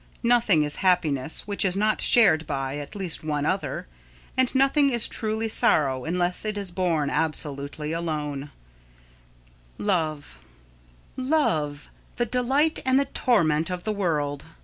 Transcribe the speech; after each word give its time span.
Nothing 0.23 0.63
is 0.63 0.77
happiness 0.77 1.41
which 1.45 1.63
is 1.63 1.77
not 1.77 2.01
shared 2.01 2.47
by 2.47 2.77
at 2.77 2.95
least 2.95 3.23
one 3.23 3.45
other, 3.45 3.85
and 4.35 4.55
nothing 4.55 4.89
is 4.89 5.07
truly 5.07 5.47
sorrow 5.47 6.05
unless 6.05 6.43
it 6.43 6.57
is 6.57 6.71
borne 6.71 7.11
absolutely 7.11 7.91
alone. 7.91 8.49
[Sidenote: 9.77 9.77
Love] 9.77 10.37
Love! 11.17 11.89
The 12.15 12.25
delight 12.25 12.79
and 12.83 12.99
the 12.99 13.05
torment 13.05 13.69
of 13.69 13.83
the 13.83 13.93
world! 13.93 14.43